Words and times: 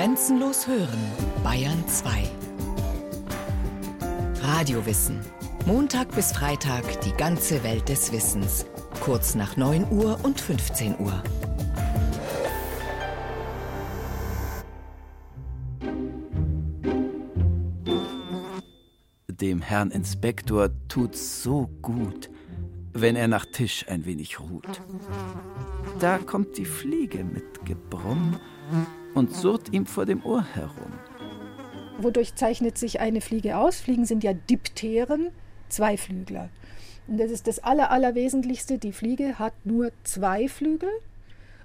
Grenzenlos 0.00 0.66
hören, 0.66 0.98
Bayern 1.44 1.86
2. 1.86 2.22
Radiowissen. 4.40 5.20
Montag 5.66 6.14
bis 6.14 6.32
Freitag 6.32 7.02
die 7.02 7.12
ganze 7.12 7.62
Welt 7.64 7.86
des 7.90 8.10
Wissens. 8.10 8.64
Kurz 9.00 9.34
nach 9.34 9.58
9 9.58 9.92
Uhr 9.92 10.18
und 10.22 10.40
15 10.40 10.98
Uhr. 11.00 11.22
Dem 19.28 19.60
Herrn 19.60 19.90
Inspektor 19.90 20.70
tut's 20.88 21.42
so 21.42 21.68
gut, 21.82 22.30
wenn 22.94 23.16
er 23.16 23.28
nach 23.28 23.44
Tisch 23.44 23.84
ein 23.86 24.06
wenig 24.06 24.40
ruht. 24.40 24.80
Da 25.98 26.16
kommt 26.16 26.56
die 26.56 26.64
Fliege 26.64 27.22
mit 27.22 27.66
Gebrumm 27.66 28.40
und 29.14 29.34
surrt 29.34 29.72
ihm 29.72 29.86
vor 29.86 30.06
dem 30.06 30.24
Ohr 30.24 30.44
herum. 30.54 30.92
Wodurch 31.98 32.34
zeichnet 32.34 32.78
sich 32.78 33.00
eine 33.00 33.20
Fliege 33.20 33.58
aus? 33.58 33.80
Fliegen 33.80 34.06
sind 34.06 34.24
ja 34.24 34.32
Dipteren, 34.32 35.30
Zweiflügler. 35.68 36.48
Und 37.06 37.18
das 37.18 37.30
ist 37.30 37.46
das 37.46 37.58
Aller, 37.58 37.90
Allerwesentlichste. 37.90 38.78
Die 38.78 38.92
Fliege 38.92 39.38
hat 39.38 39.54
nur 39.64 39.90
zwei 40.04 40.48
Flügel. 40.48 40.90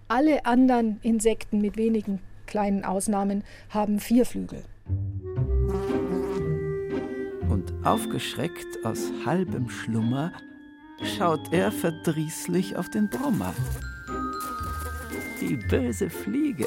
Alle 0.08 0.45
anderen 0.45 0.99
Insekten 1.04 1.62
mit 1.62 1.77
wenigen 1.77 2.20
kleinen 2.48 2.84
Ausnahmen 2.84 3.44
haben 3.70 3.99
vier 3.99 4.26
Flügel. 4.26 4.63
Und 7.49 7.73
aufgeschreckt 7.84 8.84
aus 8.84 9.12
halbem 9.26 9.70
Schlummer 9.70 10.32
schaut 11.18 11.52
er 11.52 11.71
verdrießlich 11.71 12.76
auf 12.76 12.90
den 12.90 13.09
Brummer. 13.09 13.54
Die 15.41 15.55
böse 15.55 16.09
Fliege. 16.09 16.66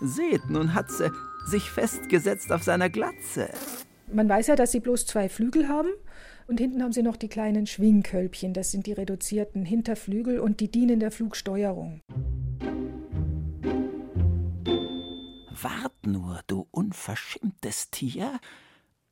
Seht, 0.00 0.50
nun 0.50 0.74
hat 0.74 0.90
sie 0.90 1.10
sich 1.46 1.70
festgesetzt 1.70 2.52
auf 2.52 2.62
seiner 2.62 2.90
Glatze. 2.90 3.48
Man 4.12 4.28
weiß 4.28 4.48
ja, 4.48 4.56
dass 4.56 4.72
sie 4.72 4.80
bloß 4.80 5.06
zwei 5.06 5.28
Flügel 5.28 5.68
haben. 5.68 5.88
Und 6.48 6.60
hinten 6.60 6.82
haben 6.82 6.92
sie 6.92 7.02
noch 7.02 7.16
die 7.16 7.28
kleinen 7.28 7.66
Schwingkölbchen. 7.66 8.52
Das 8.52 8.70
sind 8.70 8.86
die 8.86 8.92
reduzierten 8.92 9.64
Hinterflügel 9.64 10.38
und 10.38 10.60
die 10.60 10.70
dienen 10.70 11.00
der 11.00 11.10
Flugsteuerung. 11.10 12.00
Wart 15.62 16.06
nur, 16.06 16.40
du 16.46 16.68
unverschämtes 16.70 17.90
Tier, 17.90 18.38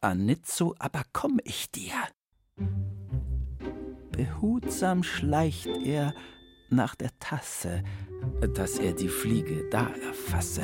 Anitzo, 0.00 0.74
aber 0.78 1.02
komm 1.12 1.40
ich 1.42 1.70
dir. 1.72 1.94
Behutsam 4.12 5.02
schleicht 5.02 5.66
er 5.66 6.14
nach 6.74 6.94
der 6.94 7.10
Tasse, 7.18 7.82
dass 8.54 8.78
er 8.78 8.92
die 8.92 9.08
Fliege 9.08 9.68
da 9.70 9.90
erfasse. 10.06 10.62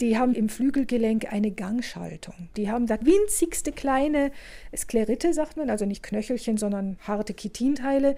Die 0.00 0.16
haben 0.16 0.34
im 0.34 0.48
Flügelgelenk 0.48 1.30
eine 1.30 1.50
Gangschaltung. 1.50 2.48
Die 2.56 2.70
haben 2.70 2.86
da 2.86 2.98
winzigste 3.04 3.70
kleine 3.70 4.32
Skleritte, 4.74 5.34
sagt 5.34 5.58
man, 5.58 5.68
also 5.68 5.84
nicht 5.84 6.02
Knöchelchen, 6.02 6.56
sondern 6.56 6.96
harte 7.00 7.34
Chitinteile, 7.34 8.16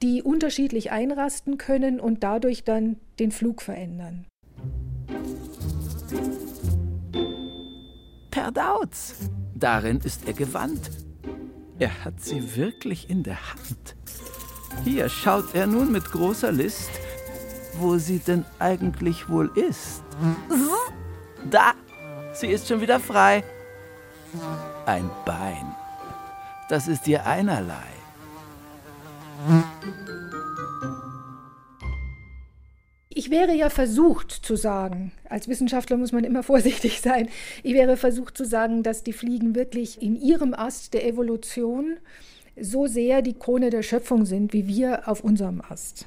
die 0.00 0.22
unterschiedlich 0.22 0.92
einrasten 0.92 1.58
können 1.58 1.98
und 1.98 2.22
dadurch 2.22 2.62
dann 2.62 2.96
den 3.18 3.32
Flug 3.32 3.62
verändern. 3.62 4.26
Perdauz, 8.30 9.16
darin 9.54 9.98
ist 10.04 10.28
er 10.28 10.34
gewandt. 10.34 10.90
Er 11.80 12.04
hat 12.04 12.20
sie 12.20 12.56
wirklich 12.56 13.10
in 13.10 13.24
der 13.24 13.52
Hand. 13.52 13.96
Hier 14.82 15.08
schaut 15.08 15.54
er 15.54 15.66
nun 15.66 15.92
mit 15.92 16.10
großer 16.10 16.52
List, 16.52 16.90
wo 17.78 17.98
sie 17.98 18.18
denn 18.18 18.44
eigentlich 18.58 19.28
wohl 19.28 19.50
ist. 19.56 20.02
Da, 21.50 21.72
sie 22.32 22.48
ist 22.48 22.68
schon 22.68 22.80
wieder 22.80 23.00
frei. 23.00 23.44
Ein 24.86 25.10
Bein. 25.24 25.74
Das 26.68 26.88
ist 26.88 27.06
ihr 27.06 27.26
einerlei. 27.26 27.94
Ich 33.16 33.30
wäre 33.30 33.54
ja 33.54 33.70
versucht 33.70 34.32
zu 34.32 34.56
sagen, 34.56 35.12
als 35.28 35.46
Wissenschaftler 35.46 35.96
muss 35.96 36.12
man 36.12 36.24
immer 36.24 36.42
vorsichtig 36.42 37.00
sein, 37.00 37.28
ich 37.62 37.74
wäre 37.74 37.96
versucht 37.96 38.36
zu 38.36 38.44
sagen, 38.44 38.82
dass 38.82 39.04
die 39.04 39.12
Fliegen 39.12 39.54
wirklich 39.54 40.02
in 40.02 40.16
ihrem 40.16 40.52
Ast 40.52 40.94
der 40.94 41.06
Evolution 41.06 41.98
so 42.60 42.86
sehr 42.86 43.22
die 43.22 43.34
Krone 43.34 43.70
der 43.70 43.82
Schöpfung 43.82 44.26
sind, 44.26 44.52
wie 44.52 44.66
wir 44.66 45.08
auf 45.08 45.22
unserem 45.22 45.60
Ast. 45.60 46.06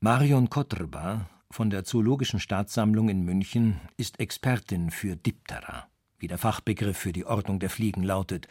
Marion 0.00 0.50
Kotterba 0.50 1.28
von 1.50 1.70
der 1.70 1.84
Zoologischen 1.84 2.40
Staatssammlung 2.40 3.08
in 3.08 3.24
München 3.24 3.80
ist 3.96 4.20
Expertin 4.20 4.90
für 4.90 5.16
Diptera, 5.16 5.86
wie 6.18 6.28
der 6.28 6.38
Fachbegriff 6.38 6.96
für 6.96 7.12
die 7.12 7.26
Ordnung 7.26 7.60
der 7.60 7.70
Fliegen 7.70 8.02
lautet, 8.02 8.48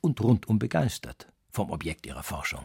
und 0.00 0.20
rundum 0.20 0.58
begeistert 0.58 1.28
vom 1.50 1.70
Objekt 1.70 2.06
ihrer 2.06 2.22
Forschung. 2.22 2.60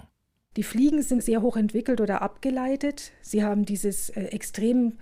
Die 0.56 0.64
Fliegen 0.64 1.02
sind 1.02 1.24
sehr 1.24 1.42
hoch 1.42 1.58
entwickelt 1.58 2.00
oder 2.00 2.22
abgeleitet. 2.22 3.12
Sie 3.22 3.44
haben 3.44 3.66
dieses 3.66 4.10
äh, 4.10 4.26
extrem 4.26 5.00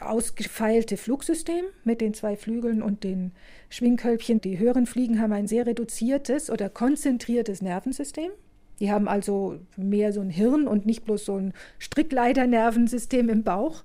ausgefeilte 0.00 0.96
Flugsystem 0.96 1.64
mit 1.84 2.00
den 2.00 2.14
zwei 2.14 2.36
Flügeln 2.36 2.82
und 2.82 3.04
den 3.04 3.32
Schwingkölbchen. 3.68 4.40
Die 4.40 4.58
höheren 4.58 4.86
Fliegen 4.86 5.20
haben 5.20 5.32
ein 5.32 5.46
sehr 5.46 5.66
reduziertes 5.66 6.50
oder 6.50 6.68
konzentriertes 6.68 7.62
Nervensystem. 7.62 8.30
Die 8.80 8.90
haben 8.90 9.08
also 9.08 9.58
mehr 9.76 10.12
so 10.12 10.20
ein 10.20 10.30
Hirn 10.30 10.66
und 10.66 10.86
nicht 10.86 11.04
bloß 11.04 11.24
so 11.24 11.36
ein 11.36 11.52
Strickleiternervensystem 11.78 13.28
im 13.28 13.44
Bauch. 13.44 13.84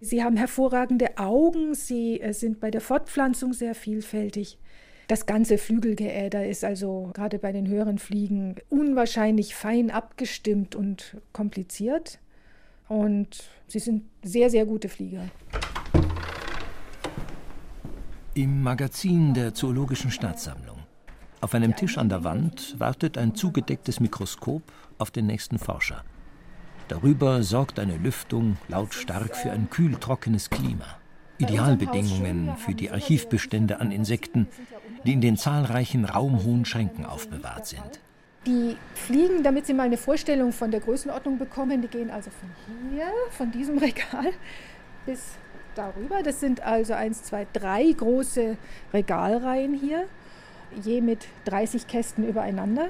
Sie 0.00 0.24
haben 0.24 0.36
hervorragende 0.36 1.18
Augen, 1.18 1.74
sie 1.74 2.20
äh, 2.20 2.32
sind 2.32 2.58
bei 2.60 2.70
der 2.70 2.80
Fortpflanzung 2.80 3.52
sehr 3.52 3.74
vielfältig. 3.74 4.58
Das 5.08 5.26
ganze 5.26 5.58
Flügelgeäder 5.58 6.46
ist 6.46 6.64
also 6.64 7.10
gerade 7.12 7.38
bei 7.38 7.52
den 7.52 7.68
höheren 7.68 7.98
Fliegen 7.98 8.56
unwahrscheinlich 8.68 9.54
fein 9.54 9.90
abgestimmt 9.90 10.74
und 10.74 11.18
kompliziert. 11.32 12.18
Und 12.88 13.44
sie 13.68 13.78
sind 13.78 14.04
sehr, 14.22 14.50
sehr 14.50 14.66
gute 14.66 14.88
Flieger. 14.88 15.24
Im 18.34 18.62
Magazin 18.62 19.34
der 19.34 19.54
Zoologischen 19.54 20.10
Staatssammlung. 20.10 20.81
Auf 21.42 21.54
einem 21.54 21.74
Tisch 21.74 21.98
an 21.98 22.08
der 22.08 22.22
Wand 22.22 22.78
wartet 22.78 23.18
ein 23.18 23.34
zugedecktes 23.34 23.98
Mikroskop 23.98 24.62
auf 24.98 25.10
den 25.10 25.26
nächsten 25.26 25.58
Forscher. 25.58 26.04
Darüber 26.86 27.42
sorgt 27.42 27.80
eine 27.80 27.96
Lüftung 27.96 28.58
lautstark 28.68 29.34
für 29.34 29.50
ein 29.50 29.68
kühltrockenes 29.68 30.50
Klima. 30.50 30.84
Idealbedingungen 31.38 32.56
für 32.58 32.74
die 32.74 32.92
Archivbestände 32.92 33.80
an 33.80 33.90
Insekten, 33.90 34.46
die 35.04 35.14
in 35.14 35.20
den 35.20 35.36
zahlreichen 35.36 36.04
raumhohen 36.04 36.64
Schränken 36.64 37.04
aufbewahrt 37.04 37.66
sind. 37.66 38.00
Die 38.46 38.76
Fliegen, 38.94 39.42
damit 39.42 39.66
Sie 39.66 39.74
mal 39.74 39.86
eine 39.86 39.96
Vorstellung 39.96 40.52
von 40.52 40.70
der 40.70 40.78
Größenordnung 40.78 41.38
bekommen, 41.38 41.82
die 41.82 41.88
gehen 41.88 42.10
also 42.12 42.30
von 42.30 42.50
hier, 42.92 43.06
von 43.30 43.50
diesem 43.50 43.78
Regal, 43.78 44.30
bis 45.06 45.32
darüber. 45.74 46.22
Das 46.22 46.38
sind 46.38 46.60
also 46.60 46.92
eins, 46.92 47.24
zwei, 47.24 47.48
drei 47.52 47.90
große 47.90 48.56
Regalreihen 48.94 49.74
hier 49.74 50.06
je 50.82 51.00
mit 51.00 51.26
30 51.44 51.86
Kästen 51.86 52.28
übereinander. 52.28 52.88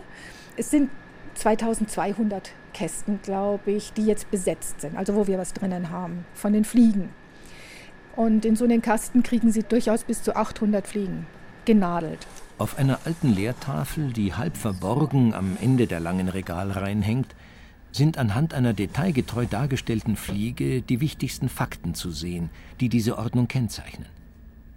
Es 0.56 0.70
sind 0.70 0.90
2200 1.34 2.52
Kästen, 2.72 3.20
glaube 3.22 3.72
ich, 3.72 3.92
die 3.92 4.06
jetzt 4.06 4.30
besetzt 4.30 4.80
sind, 4.80 4.96
also 4.96 5.14
wo 5.14 5.26
wir 5.26 5.38
was 5.38 5.52
drinnen 5.52 5.90
haben 5.90 6.24
von 6.34 6.52
den 6.52 6.64
Fliegen. 6.64 7.10
Und 8.16 8.44
in 8.44 8.56
so 8.56 8.64
einen 8.64 8.82
Kasten 8.82 9.22
kriegen 9.22 9.50
Sie 9.52 9.62
durchaus 9.62 10.04
bis 10.04 10.22
zu 10.22 10.36
800 10.36 10.86
Fliegen 10.86 11.26
genadelt. 11.64 12.26
Auf 12.58 12.78
einer 12.78 13.00
alten 13.04 13.32
Leertafel, 13.32 14.12
die 14.12 14.34
halb 14.34 14.56
verborgen 14.56 15.34
am 15.34 15.56
Ende 15.60 15.86
der 15.86 16.00
langen 16.00 16.28
Regalreihen 16.28 17.02
hängt, 17.02 17.34
sind 17.92 18.18
anhand 18.18 18.54
einer 18.54 18.72
detailgetreu 18.72 19.46
dargestellten 19.46 20.16
Fliege 20.16 20.82
die 20.82 21.00
wichtigsten 21.00 21.48
Fakten 21.48 21.94
zu 21.94 22.10
sehen, 22.10 22.50
die 22.80 22.88
diese 22.88 23.18
Ordnung 23.18 23.48
kennzeichnen. 23.48 24.08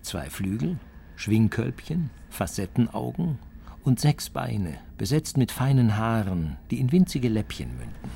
Zwei 0.02 0.30
Flügel, 0.30 0.78
Schwingkölbchen, 1.16 2.10
Facettenaugen 2.30 3.40
und 3.84 4.00
sechs 4.00 4.30
Beine, 4.30 4.76
besetzt 4.98 5.38
mit 5.38 5.52
feinen 5.52 5.98
Haaren, 5.98 6.58
die 6.72 6.80
in 6.80 6.92
winzige 6.92 7.30
Läppchen 7.30 7.70
münden. 7.78 8.12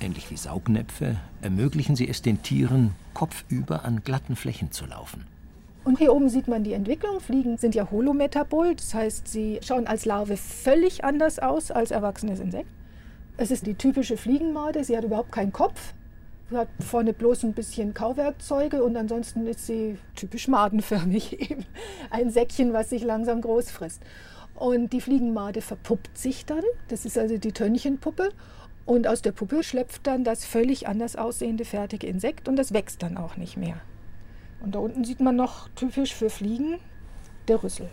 Ähnlich 0.00 0.30
wie 0.30 0.36
Saugnäpfe 0.36 1.16
ermöglichen 1.42 1.94
sie 1.94 2.08
es 2.08 2.22
den 2.22 2.42
Tieren, 2.42 2.92
kopfüber 3.12 3.84
an 3.84 4.02
glatten 4.02 4.34
Flächen 4.34 4.72
zu 4.72 4.86
laufen. 4.86 5.26
Und 5.84 5.98
hier 5.98 6.12
oben 6.12 6.28
sieht 6.28 6.48
man 6.48 6.64
die 6.64 6.72
Entwicklung. 6.72 7.20
Fliegen 7.20 7.56
sind 7.56 7.74
ja 7.74 7.90
holometabol, 7.90 8.74
das 8.74 8.94
heißt, 8.94 9.28
sie 9.28 9.60
schauen 9.62 9.86
als 9.86 10.04
Larve 10.04 10.36
völlig 10.36 11.04
anders 11.04 11.38
aus 11.38 11.70
als 11.70 11.90
erwachsenes 11.90 12.40
Insekt. 12.40 12.68
Es 13.36 13.50
ist 13.50 13.66
die 13.66 13.74
typische 13.74 14.16
Fliegenmade, 14.16 14.84
sie 14.84 14.96
hat 14.96 15.04
überhaupt 15.04 15.32
keinen 15.32 15.52
Kopf, 15.52 15.94
hat 16.52 16.68
vorne 16.80 17.12
bloß 17.12 17.44
ein 17.44 17.52
bisschen 17.52 17.94
Kauwerkzeuge 17.94 18.82
und 18.82 18.96
ansonsten 18.96 19.46
ist 19.46 19.66
sie 19.66 19.98
typisch 20.14 20.48
madenförmig 20.48 21.40
eben. 21.50 21.64
Ein 22.10 22.30
Säckchen, 22.30 22.72
was 22.72 22.90
sich 22.90 23.02
langsam 23.02 23.40
groß 23.40 23.70
frisst. 23.70 24.02
Und 24.54 24.92
die 24.92 25.00
Fliegenmade 25.00 25.62
verpuppt 25.62 26.18
sich 26.18 26.44
dann. 26.44 26.62
Das 26.88 27.04
ist 27.04 27.16
also 27.16 27.38
die 27.38 27.52
Tönnchenpuppe. 27.52 28.30
Und 28.84 29.06
aus 29.06 29.22
der 29.22 29.32
Puppe 29.32 29.62
schlüpft 29.62 30.06
dann 30.06 30.24
das 30.24 30.44
völlig 30.44 30.88
anders 30.88 31.16
aussehende 31.16 31.64
fertige 31.64 32.06
Insekt 32.06 32.48
und 32.48 32.56
das 32.56 32.72
wächst 32.72 33.02
dann 33.02 33.16
auch 33.16 33.36
nicht 33.36 33.56
mehr. 33.56 33.80
Und 34.60 34.74
da 34.74 34.80
unten 34.80 35.04
sieht 35.04 35.20
man 35.20 35.36
noch 35.36 35.68
typisch 35.70 36.14
für 36.14 36.28
Fliegen 36.28 36.78
der 37.48 37.62
Rüssel. 37.62 37.88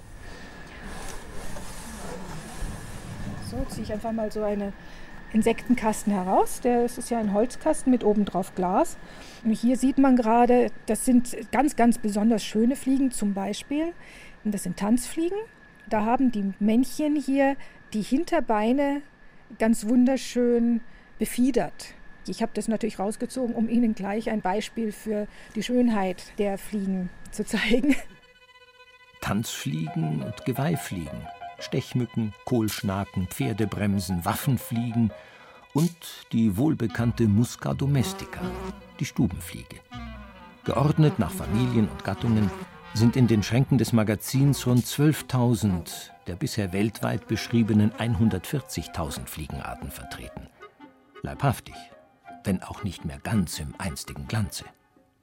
So 3.50 3.58
ziehe 3.70 3.84
ich 3.84 3.94
einfach 3.94 4.12
mal 4.12 4.32
so 4.32 4.44
einen 4.44 4.74
Insektenkasten 5.34 6.14
heraus. 6.14 6.62
Der, 6.62 6.86
ist 6.86 7.10
ja 7.10 7.20
ein 7.20 7.34
Holzkasten 7.34 7.92
mit 7.92 8.04
obendrauf 8.04 8.56
Glas. 8.56 8.98
Und 9.44 9.52
hier 9.52 9.78
sieht 9.78 9.98
man 9.98 10.16
gerade, 10.16 10.72
das 10.86 11.06
sind 11.06 11.36
ganz, 11.52 11.76
ganz 11.76 11.98
besonders 11.98 12.44
schöne 12.44 12.76
Fliegen 12.76 13.12
zum 13.12 13.34
Beispiel. 13.34 13.94
Und 14.44 14.54
das 14.54 14.64
sind 14.64 14.78
Tanzfliegen. 14.78 15.38
Da 15.90 16.06
haben 16.06 16.32
die 16.32 16.54
Männchen 16.60 17.16
hier 17.16 17.56
die 17.94 18.02
Hinterbeine 18.02 19.02
ganz 19.60 19.88
wunderschön 19.88 20.82
befiedert. 21.20 21.94
Ich 22.28 22.42
habe 22.42 22.52
das 22.54 22.68
natürlich 22.68 23.00
rausgezogen, 23.00 23.56
um 23.56 23.70
Ihnen 23.70 23.96
gleich 23.96 24.30
ein 24.30 24.42
Beispiel 24.42 24.92
für 24.92 25.28
die 25.56 25.64
Schönheit 25.64 26.34
der 26.38 26.58
Fliegen 26.58 27.10
zu 27.32 27.46
zeigen. 27.46 27.96
Tanzfliegen 29.22 30.22
und 30.24 30.46
Geweihfliegen, 30.46 31.28
Stechmücken, 31.60 32.34
Kohlschnaken, 32.46 33.28
Pferdebremsen, 33.28 34.26
Waffenfliegen 34.26 35.12
und 35.74 35.96
die 36.32 36.58
wohlbekannte 36.58 37.28
Musca 37.28 37.74
domestica, 37.74 38.42
die 39.00 39.06
Stubenfliege. 39.06 39.78
Geordnet 40.64 41.20
nach 41.20 41.32
Familien 41.32 41.88
und 41.88 42.04
Gattungen 42.04 42.52
sind 42.94 43.16
in 43.16 43.28
den 43.28 43.44
Schränken 43.44 43.78
des 43.78 43.94
Magazins 43.94 44.66
rund 44.66 44.86
12.000 44.86 46.12
der 46.28 46.36
bisher 46.36 46.74
weltweit 46.74 47.28
beschriebenen 47.28 47.92
140.000 47.92 49.28
Fliegenarten 49.28 49.92
vertreten. 49.92 50.48
Leibhaftig, 51.22 51.76
wenn 52.44 52.62
auch 52.62 52.84
nicht 52.84 53.06
mehr 53.06 53.20
ganz 53.20 53.60
im 53.60 53.74
einstigen 53.78 54.28
Glanze. 54.28 54.66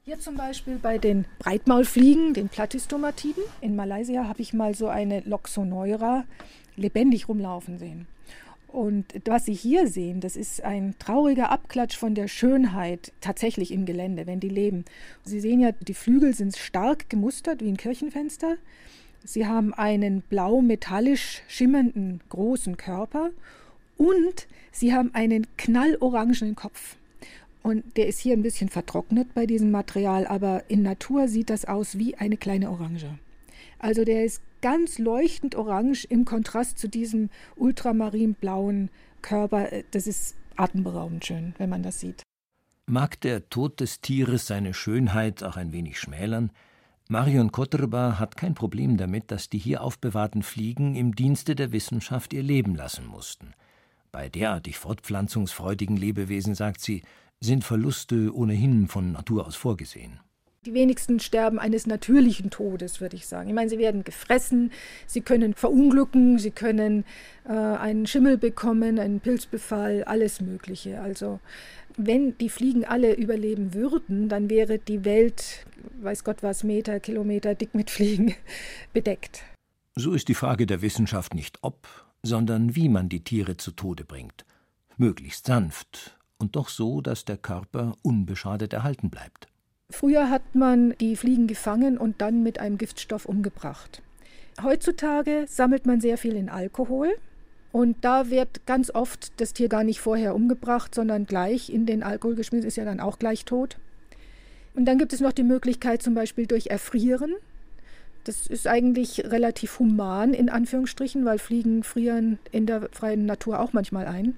Hier 0.07 0.19
zum 0.19 0.37
Beispiel 0.37 0.77
bei 0.77 0.99
den 0.99 1.25
Breitmaulfliegen, 1.39 2.35
den 2.35 2.51
Platystomatiden. 2.51 3.43
In 3.63 3.75
Malaysia 3.75 4.29
habe 4.29 4.43
ich 4.43 4.53
mal 4.53 4.75
so 4.75 4.89
eine 4.89 5.21
Loxoneura 5.21 6.27
lebendig 6.77 7.27
rumlaufen 7.27 7.79
sehen. 7.79 8.07
Und 8.69 9.07
was 9.25 9.47
Sie 9.47 9.55
hier 9.55 9.89
sehen, 9.89 10.21
das 10.21 10.37
ist 10.37 10.63
ein 10.63 10.95
trauriger 10.99 11.51
Abklatsch 11.51 11.97
von 11.97 12.15
der 12.15 12.29
Schönheit 12.29 13.13
tatsächlich 13.23 13.71
im 13.71 13.87
Gelände, 13.87 14.27
wenn 14.27 14.41
die 14.41 14.51
leben. 14.51 14.85
Sie 15.25 15.41
sehen 15.41 15.61
ja, 15.61 15.73
die 15.73 15.95
Flügel 15.95 16.35
sind 16.35 16.55
stark 16.55 17.09
gemustert 17.09 17.63
wie 17.63 17.69
ein 17.69 17.79
Kirchenfenster. 17.79 18.59
Sie 19.25 19.47
haben 19.47 19.73
einen 19.73 20.21
blau-metallisch 20.21 21.41
schimmernden 21.49 22.21
großen 22.29 22.77
Körper 22.77 23.31
und 23.97 24.49
sie 24.71 24.93
haben 24.93 25.15
einen 25.15 25.47
knallorangenen 25.57 26.57
Kopf. 26.57 26.97
Und 27.65 27.97
der 27.97 28.07
ist 28.07 28.21
hier 28.21 28.35
ein 28.35 28.43
bisschen 28.43 28.69
vertrocknet 28.69 29.33
bei 29.33 29.47
diesem 29.47 29.71
Material, 29.71 30.27
aber 30.27 30.65
in 30.69 30.83
Natur 30.83 31.29
sieht 31.29 31.49
das 31.49 31.65
aus 31.65 31.99
wie 31.99 32.15
eine 32.15 32.37
kleine 32.37 32.71
Orange. 32.71 33.19
Also 33.79 34.05
der 34.05 34.25
ist 34.25 34.43
ganz 34.61 34.99
leuchtend 34.99 35.55
orange 35.55 36.05
im 36.05 36.27
Kontrast 36.27 36.79
zu 36.79 36.89
diesem 36.89 37.31
ultramarinblauen 37.57 38.91
Körper. 39.23 39.69
Das 39.91 40.07
ist 40.07 40.37
atemberaubend 40.57 41.25
schön, 41.25 41.55
wenn 41.57 41.71
man 41.71 41.83
das 41.83 42.01
sieht. 42.01 42.23
Mag 42.87 43.19
der 43.23 43.49
Tod 43.49 43.81
des 43.81 44.03
Tieres 44.03 44.47
seine 44.47 44.75
Schönheit 44.75 45.43
auch 45.43 45.57
ein 45.57 45.73
wenig 45.73 45.99
schmälern, 45.99 46.51
Marion 47.09 47.53
Kotrba 47.53 48.19
hat 48.19 48.39
kein 48.39 48.55
Problem 48.55 48.97
damit, 48.97 49.31
dass 49.31 49.51
die 49.51 49.59
hier 49.59 49.83
aufbewahrten 49.83 50.43
Fliegen 50.43 50.95
im 50.97 51.15
Dienste 51.15 51.55
der 51.55 51.71
Wissenschaft 51.71 52.33
ihr 52.33 52.43
Leben 52.43 52.75
lassen 52.75 53.07
mussten. 53.07 53.53
Bei 54.11 54.31
derartig 54.31 54.79
fortpflanzungsfreudigen 54.79 55.99
Lebewesen, 55.99 56.55
sagt 56.55 56.81
sie, 56.81 57.03
sind 57.41 57.65
Verluste 57.65 58.35
ohnehin 58.35 58.89
von 58.89 59.13
Natur 59.13 59.47
aus 59.47 59.57
vorgesehen. 59.57 60.21
Die 60.67 60.73
wenigsten 60.73 61.21
sterben 61.21 61.59
eines 61.59 61.87
natürlichen 61.87 62.49
Todes, 62.49 63.01
würde 63.03 63.17
ich 63.17 63.27
sagen. 63.27 63.49
Ich 63.49 63.55
meine, 63.55 63.69
sie 63.69 63.79
werden 63.79 64.03
gefressen, 64.03 64.73
sie 65.07 65.21
können 65.21 65.53
verunglücken, 65.53 66.39
sie 66.39 66.53
können 66.53 67.05
äh, 67.47 67.53
einen 67.53 68.07
Schimmel 68.07 68.39
bekommen, 68.39 68.99
einen 68.99 69.21
Pilzbefall, 69.21 70.05
alles 70.05 70.41
Mögliche. 70.41 71.03
Also 71.03 71.39
wenn 71.99 72.39
die 72.39 72.49
Fliegen 72.49 72.87
alle 72.87 73.15
überleben 73.15 73.75
würden, 73.75 74.31
dann 74.31 74.49
wäre 74.49 74.79
die 74.79 75.05
Welt, 75.05 75.67
weiß 76.01 76.25
Gott 76.25 76.43
was, 76.43 76.65
Meter, 76.65 76.99
Kilometer 76.99 77.55
dick 77.55 77.75
mit 77.75 77.91
Fliegen 77.91 78.35
bedeckt. 78.95 79.43
So 79.95 80.15
ist 80.15 80.29
die 80.29 80.35
Frage 80.35 80.67
der 80.67 80.81
Wissenschaft 80.81 81.35
nicht 81.35 81.59
ob, 81.61 81.87
sondern 82.23 82.75
wie 82.75 82.89
man 82.89 83.11
die 83.11 83.23
Tiere 83.23 83.59
zu 83.59 83.71
Tode 83.71 84.05
bringt. 84.05 84.47
Möglichst 84.97 85.47
sanft 85.47 86.14
und 86.39 86.57
doch 86.57 86.69
so, 86.69 87.01
dass 87.01 87.25
der 87.25 87.37
Körper 87.37 87.95
unbeschadet 88.03 88.73
erhalten 88.73 89.11
bleibt. 89.11 89.49
Früher 89.91 90.31
hat 90.31 90.55
man 90.55 90.95
die 91.01 91.17
Fliegen 91.17 91.47
gefangen 91.47 91.99
und 91.99 92.21
dann 92.21 92.43
mit 92.43 92.59
einem 92.59 92.79
Giftstoff 92.79 93.27
umgebracht. 93.27 94.03
Heutzutage 94.63 95.45
sammelt 95.49 95.87
man 95.87 96.01
sehr 96.01 96.19
viel 96.19 96.37
in 96.37 96.49
Alkohol, 96.49 97.15
und 97.75 98.05
da 98.05 98.31
wird 98.31 98.67
ganz 98.67 98.95
oft 98.95 99.33
das 99.41 99.53
Tier 99.53 99.69
gar 99.69 99.83
nicht 99.83 99.99
vorher 99.99 100.37
umgebracht, 100.37 100.95
sondern 100.95 101.27
gleich 101.27 101.71
in 101.71 101.87
den 101.87 102.05
Alkohol 102.05 102.37
geschmissen, 102.37 102.69
ist 102.69 102.77
ja 102.77 102.85
dann 102.85 103.01
auch 103.01 103.19
gleich 103.19 103.45
tot. 103.45 103.79
Und 104.75 104.85
dann 104.85 104.97
gibt 104.97 105.13
es 105.13 105.19
noch 105.19 105.33
die 105.33 105.43
Möglichkeit 105.43 106.01
zum 106.01 106.15
Beispiel 106.15 106.47
durch 106.47 106.69
Erfrieren. 106.69 107.35
Das 108.23 108.47
ist 108.47 108.69
eigentlich 108.69 109.25
relativ 109.25 109.81
human 109.81 110.35
in 110.35 110.51
Anführungsstrichen, 110.51 111.25
weil 111.25 111.41
Fliegen 111.41 111.83
frieren 111.83 112.39
in 112.53 112.67
der 112.67 112.91
freien 112.93 113.27
Natur 113.27 113.59
auch 113.59 113.73
manchmal 113.73 114.07
ein, 114.07 114.37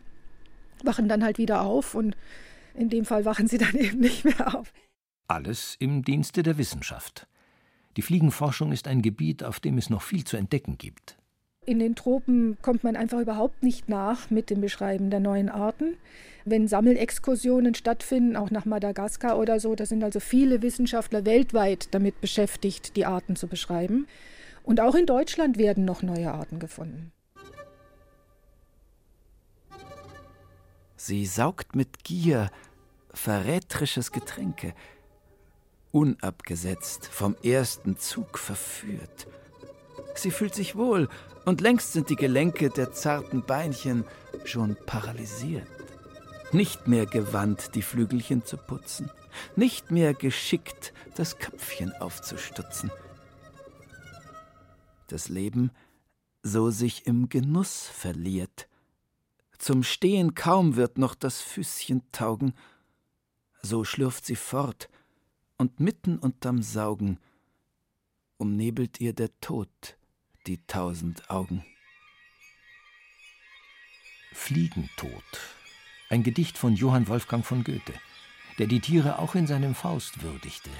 wachen 0.85 1.09
dann 1.09 1.25
halt 1.25 1.39
wieder 1.39 1.63
auf 1.63 1.95
und 1.95 2.17
in 2.75 2.89
dem 2.89 3.05
Fall 3.05 3.25
wachen 3.25 3.49
sie 3.49 3.59
dann 3.59 3.75
eben 3.75 4.01
nicht 4.01 4.25
mehr 4.25 4.59
auf. 4.59 4.73
Alles 5.29 5.77
im 5.79 6.03
Dienste 6.03 6.43
der 6.43 6.59
Wissenschaft. 6.59 7.27
Die 7.97 8.03
Fliegenforschung 8.03 8.73
ist 8.73 8.89
ein 8.89 9.03
Gebiet, 9.03 9.43
auf 9.43 9.59
dem 9.59 9.79
es 9.79 9.91
noch 9.91 10.03
viel 10.03 10.25
zu 10.25 10.37
entdecken 10.37 10.79
gibt. 10.79 11.17
In 11.65 11.81
den 11.81 11.97
Tropen 11.97 12.57
kommt 12.63 12.85
man 12.85 12.95
einfach 12.95 13.19
überhaupt 13.19 13.65
nicht 13.65 13.89
nach 13.89 14.31
mit 14.31 14.51
dem 14.51 14.61
Beschreiben 14.61 15.11
der 15.11 15.19
neuen 15.19 15.49
Arten. 15.49 15.97
Wenn 16.45 16.69
Sammelexkursionen 16.69 17.75
stattfinden, 17.75 18.37
auch 18.37 18.53
nach 18.53 18.67
Madagaskar 18.67 19.37
oder 19.37 19.59
so, 19.59 19.75
da 19.75 19.85
sind 19.85 20.05
also 20.05 20.21
viele 20.21 20.63
Wissenschaftler 20.63 21.25
weltweit 21.25 21.93
damit 21.93 22.21
beschäftigt, 22.21 22.95
die 22.95 23.05
Arten 23.05 23.35
zu 23.35 23.49
beschreiben. 23.49 24.07
Und 24.63 24.81
auch 24.81 24.95
in 24.95 25.07
Deutschland 25.07 25.59
werden 25.59 25.85
noch 25.85 26.03
neue 26.03 26.31
Arten 26.31 26.61
gefunden. 26.61 27.11
Sie 31.07 31.25
saugt 31.25 31.77
mit 31.77 32.03
Gier 32.03 32.51
verräterisches 33.15 34.11
Getränke, 34.11 34.75
unabgesetzt, 35.93 37.07
vom 37.07 37.37
ersten 37.45 37.97
Zug 37.97 38.41
verführt. 38.41 39.29
Sie 40.17 40.33
fühlt 40.33 40.57
sich 40.57 40.75
wohl 40.75 41.09
und 41.45 41.61
längst 41.61 41.93
sind 41.93 42.11
die 42.11 42.17
Gelenke 42.17 42.71
der 42.71 42.91
zarten 42.91 43.47
Beinchen 43.47 44.05
schon 44.45 44.77
paralysiert. 44.85 45.69
Nicht 46.51 46.89
mehr 46.89 47.07
gewandt, 47.07 47.77
die 47.77 47.83
Flügelchen 47.83 48.45
zu 48.45 48.57
putzen, 48.57 49.09
nicht 49.55 49.93
mehr 49.93 50.13
geschickt, 50.13 50.93
das 51.15 51.39
Köpfchen 51.39 51.93
aufzustutzen. 52.01 52.91
Das 55.07 55.29
Leben 55.29 55.71
so 56.43 56.71
sich 56.71 57.07
im 57.07 57.29
Genuss 57.29 57.87
verliert. 57.87 58.67
Zum 59.59 59.83
Stehen 59.83 60.35
kaum 60.35 60.77
wird 60.77 60.99
noch 60.99 61.15
das 61.15 61.41
Füßchen 61.41 62.03
taugen, 62.13 62.55
so 63.63 63.85
schlürft 63.85 64.25
sie 64.25 64.37
fort, 64.37 64.89
und 65.57 65.81
mitten 65.81 66.19
unterm 66.19 66.63
Saugen 66.63 67.19
umnebelt 68.39 69.01
ihr 69.01 69.15
der 69.15 69.31
Tod 69.41 69.97
die 70.47 70.59
tausend 70.67 71.31
Augen. 71.31 71.65
Fliegentod. 74.33 75.25
Ein 76.11 76.23
Gedicht 76.23 76.59
von 76.59 76.75
Johann 76.75 77.09
Wolfgang 77.09 77.45
von 77.45 77.65
Goethe, 77.65 77.95
der 78.59 78.67
die 78.67 78.81
Tiere 78.81 79.19
auch 79.19 79.35
in 79.35 79.47
seinem 79.47 79.75
Faust 79.75 80.23
würdigte, 80.23 80.71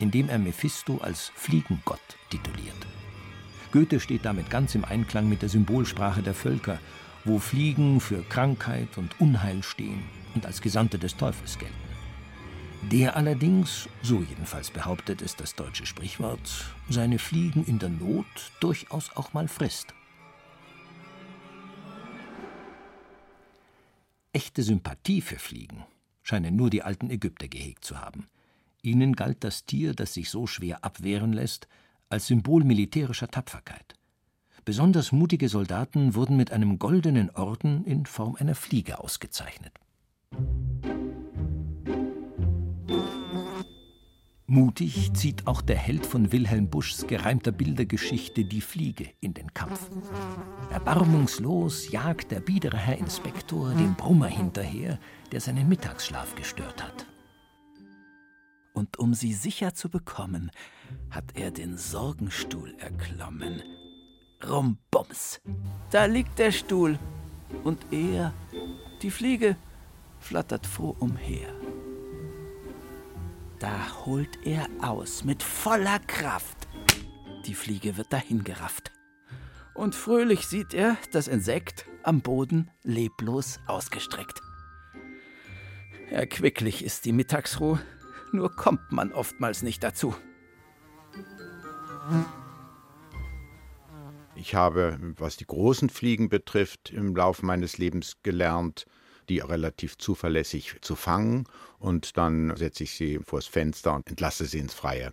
indem 0.00 0.28
er 0.28 0.38
Mephisto 0.38 0.98
als 0.98 1.30
Fliegengott 1.34 2.00
tituliert. 2.30 2.86
Goethe 3.72 4.00
steht 4.00 4.24
damit 4.24 4.50
ganz 4.50 4.74
im 4.74 4.84
Einklang 4.84 5.28
mit 5.28 5.42
der 5.42 5.48
Symbolsprache 5.48 6.22
der 6.22 6.34
Völker, 6.34 6.80
wo 7.26 7.38
Fliegen 7.38 8.00
für 8.00 8.22
Krankheit 8.22 8.96
und 8.96 9.20
Unheil 9.20 9.62
stehen 9.62 10.02
und 10.34 10.46
als 10.46 10.62
Gesandte 10.62 10.98
des 10.98 11.16
Teufels 11.16 11.58
gelten 11.58 11.86
der 12.90 13.16
allerdings, 13.16 13.88
so 14.02 14.22
jedenfalls 14.22 14.70
behauptet 14.70 15.20
es 15.20 15.34
das 15.34 15.56
deutsche 15.56 15.86
Sprichwort, 15.86 16.72
seine 16.88 17.18
Fliegen 17.18 17.64
in 17.64 17.80
der 17.80 17.88
Not 17.88 18.26
durchaus 18.60 19.10
auch 19.16 19.32
mal 19.32 19.48
frisst. 19.48 19.92
Echte 24.32 24.62
Sympathie 24.62 25.20
für 25.20 25.38
Fliegen 25.38 25.84
scheinen 26.22 26.54
nur 26.54 26.70
die 26.70 26.82
alten 26.82 27.10
Ägypter 27.10 27.48
gehegt 27.48 27.84
zu 27.84 28.00
haben. 28.00 28.28
Ihnen 28.82 29.16
galt 29.16 29.42
das 29.42 29.64
Tier, 29.64 29.94
das 29.94 30.14
sich 30.14 30.30
so 30.30 30.46
schwer 30.46 30.84
abwehren 30.84 31.32
lässt, 31.32 31.66
als 32.08 32.28
Symbol 32.28 32.62
militärischer 32.62 33.28
Tapferkeit. 33.28 33.94
Besonders 34.66 35.12
mutige 35.12 35.48
Soldaten 35.48 36.16
wurden 36.16 36.36
mit 36.36 36.50
einem 36.50 36.80
goldenen 36.80 37.30
Orden 37.30 37.84
in 37.84 38.04
Form 38.04 38.34
einer 38.34 38.56
Fliege 38.56 38.98
ausgezeichnet. 38.98 39.72
Mutig 44.48 45.12
zieht 45.14 45.46
auch 45.46 45.62
der 45.62 45.76
Held 45.76 46.04
von 46.04 46.32
Wilhelm 46.32 46.68
Buschs 46.68 47.06
gereimter 47.06 47.52
Bildergeschichte 47.52 48.44
Die 48.44 48.60
Fliege 48.60 49.08
in 49.20 49.34
den 49.34 49.54
Kampf. 49.54 49.88
Erbarmungslos 50.72 51.92
jagt 51.92 52.32
der 52.32 52.40
biedere 52.40 52.76
Herr 52.76 52.98
Inspektor 52.98 53.72
dem 53.72 53.94
Brummer 53.94 54.26
hinterher, 54.26 54.98
der 55.30 55.40
seinen 55.40 55.68
Mittagsschlaf 55.68 56.34
gestört 56.34 56.82
hat. 56.82 57.06
Und 58.74 58.98
um 58.98 59.14
sie 59.14 59.32
sicher 59.32 59.74
zu 59.74 59.88
bekommen, 59.88 60.50
hat 61.10 61.36
er 61.36 61.52
den 61.52 61.78
Sorgenstuhl 61.78 62.74
erklommen. 62.78 63.62
Rumbums! 64.44 65.40
Da 65.90 66.04
liegt 66.04 66.38
der 66.38 66.52
Stuhl 66.52 66.98
und 67.64 67.78
er, 67.90 68.32
die 69.02 69.10
Fliege, 69.10 69.56
flattert 70.20 70.66
froh 70.66 70.96
umher. 70.98 71.48
Da 73.58 74.04
holt 74.04 74.44
er 74.44 74.66
aus 74.80 75.24
mit 75.24 75.42
voller 75.42 75.98
Kraft. 76.00 76.68
Die 77.46 77.54
Fliege 77.54 77.96
wird 77.96 78.12
dahingerafft. 78.12 78.92
Und 79.74 79.94
fröhlich 79.94 80.46
sieht 80.46 80.74
er 80.74 80.96
das 81.12 81.28
Insekt 81.28 81.86
am 82.02 82.20
Boden 82.20 82.70
leblos 82.82 83.60
ausgestreckt. 83.66 84.40
Erquicklich 86.10 86.84
ist 86.84 87.04
die 87.04 87.12
Mittagsruhe, 87.12 87.80
nur 88.32 88.54
kommt 88.54 88.92
man 88.92 89.12
oftmals 89.12 89.62
nicht 89.62 89.82
dazu. 89.82 90.14
Ich 94.38 94.54
habe, 94.54 94.98
was 95.16 95.38
die 95.38 95.46
großen 95.46 95.88
Fliegen 95.88 96.28
betrifft, 96.28 96.90
im 96.90 97.16
Laufe 97.16 97.44
meines 97.44 97.78
Lebens 97.78 98.18
gelernt, 98.22 98.84
die 99.30 99.38
relativ 99.38 99.96
zuverlässig 99.98 100.76
zu 100.82 100.94
fangen 100.94 101.44
und 101.78 102.16
dann 102.16 102.54
setze 102.56 102.84
ich 102.84 102.92
sie 102.92 103.18
vors 103.24 103.46
Fenster 103.46 103.94
und 103.94 104.06
entlasse 104.08 104.44
sie 104.44 104.58
ins 104.58 104.74
Freie. 104.74 105.12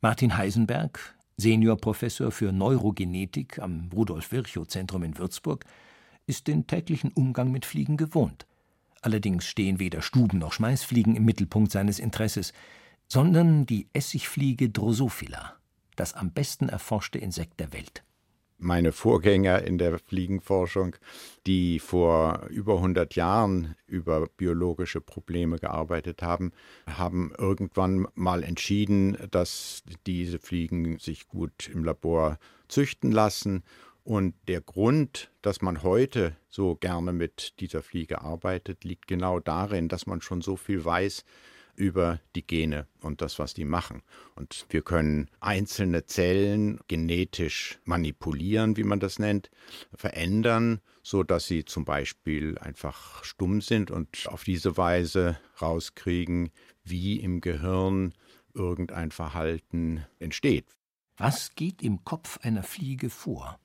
Martin 0.00 0.36
Heisenberg, 0.36 1.14
Seniorprofessor 1.36 2.30
für 2.30 2.52
Neurogenetik 2.52 3.58
am 3.58 3.90
Rudolf-Virchow-Zentrum 3.92 5.02
in 5.02 5.18
Würzburg, 5.18 5.64
ist 6.26 6.46
den 6.46 6.66
täglichen 6.66 7.10
Umgang 7.12 7.50
mit 7.50 7.66
Fliegen 7.66 7.96
gewohnt. 7.96 8.46
Allerdings 9.02 9.46
stehen 9.46 9.80
weder 9.80 10.00
Stuben 10.00 10.38
noch 10.38 10.52
Schmeißfliegen 10.52 11.16
im 11.16 11.24
Mittelpunkt 11.24 11.72
seines 11.72 11.98
Interesses, 11.98 12.52
sondern 13.08 13.66
die 13.66 13.88
Essigfliege 13.92 14.70
Drosophila, 14.70 15.56
das 15.96 16.14
am 16.14 16.30
besten 16.30 16.68
erforschte 16.68 17.18
Insekt 17.18 17.58
der 17.58 17.72
Welt 17.72 18.04
meine 18.60 18.92
Vorgänger 18.92 19.62
in 19.62 19.78
der 19.78 19.98
Fliegenforschung, 19.98 20.96
die 21.46 21.78
vor 21.78 22.46
über 22.50 22.76
100 22.76 23.14
Jahren 23.16 23.74
über 23.86 24.26
biologische 24.36 25.00
Probleme 25.00 25.58
gearbeitet 25.58 26.22
haben, 26.22 26.52
haben 26.86 27.32
irgendwann 27.36 28.06
mal 28.14 28.44
entschieden, 28.44 29.16
dass 29.30 29.82
diese 30.06 30.38
Fliegen 30.38 30.98
sich 30.98 31.26
gut 31.26 31.68
im 31.72 31.84
Labor 31.84 32.38
züchten 32.68 33.10
lassen. 33.10 33.64
Und 34.04 34.34
der 34.48 34.60
Grund, 34.60 35.30
dass 35.42 35.60
man 35.62 35.82
heute 35.82 36.36
so 36.48 36.74
gerne 36.74 37.12
mit 37.12 37.60
dieser 37.60 37.82
Fliege 37.82 38.22
arbeitet, 38.22 38.84
liegt 38.84 39.06
genau 39.06 39.40
darin, 39.40 39.88
dass 39.88 40.06
man 40.06 40.20
schon 40.20 40.40
so 40.40 40.56
viel 40.56 40.84
weiß 40.84 41.24
über 41.76 42.20
die 42.34 42.46
Gene 42.46 42.86
und 43.00 43.20
das, 43.20 43.38
was 43.38 43.54
die 43.54 43.64
machen. 43.64 44.02
Und 44.34 44.66
wir 44.70 44.82
können 44.82 45.28
einzelne 45.40 46.06
Zellen 46.06 46.80
genetisch 46.88 47.78
manipulieren, 47.84 48.76
wie 48.76 48.84
man 48.84 49.00
das 49.00 49.18
nennt, 49.18 49.50
verändern, 49.94 50.80
so 51.02 51.22
dass 51.22 51.46
sie 51.46 51.64
zum 51.64 51.84
Beispiel 51.84 52.58
einfach 52.58 53.24
stumm 53.24 53.60
sind 53.60 53.90
und 53.90 54.26
auf 54.26 54.44
diese 54.44 54.76
Weise 54.76 55.38
rauskriegen, 55.60 56.50
wie 56.84 57.20
im 57.20 57.40
Gehirn 57.40 58.14
irgendein 58.54 59.10
Verhalten 59.10 60.04
entsteht. 60.18 60.66
Was 61.16 61.54
geht 61.54 61.82
im 61.82 62.04
Kopf 62.04 62.38
einer 62.42 62.62
Fliege 62.62 63.10
vor? 63.10 63.58